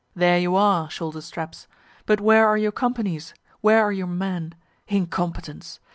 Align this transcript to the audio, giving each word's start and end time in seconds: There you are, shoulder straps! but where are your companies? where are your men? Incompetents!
There 0.15 0.39
you 0.39 0.55
are, 0.55 0.89
shoulder 0.89 1.21
straps! 1.21 1.67
but 2.07 2.19
where 2.19 2.47
are 2.47 2.57
your 2.57 2.71
companies? 2.71 3.35
where 3.59 3.83
are 3.83 3.91
your 3.91 4.07
men? 4.07 4.55
Incompetents! 4.87 5.79